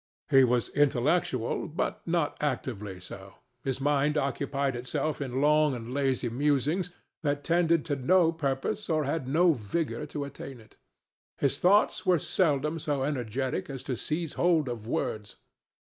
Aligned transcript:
He 0.31 0.43
was 0.43 0.69
intellectual, 0.69 1.67
but 1.67 2.01
not 2.07 2.35
actively 2.41 2.99
so; 2.99 3.35
his 3.63 3.79
mind 3.79 4.17
occupied 4.17 4.75
itself 4.75 5.21
in 5.21 5.41
long 5.41 5.75
and 5.75 5.93
lazy 5.93 6.27
musings 6.27 6.89
that 7.21 7.43
tended 7.43 7.85
to 7.85 7.95
no 7.95 8.31
purpose 8.31 8.89
or 8.89 9.03
had 9.03 9.27
not 9.27 9.57
vigor 9.57 10.07
to 10.07 10.25
attain 10.25 10.59
it; 10.59 10.75
his 11.37 11.59
thoughts 11.59 12.03
were 12.03 12.17
seldom 12.17 12.79
so 12.79 13.03
energetic 13.03 13.69
as 13.69 13.83
to 13.83 13.95
seize 13.95 14.33
hold 14.33 14.67
of 14.67 14.87
words. 14.87 15.35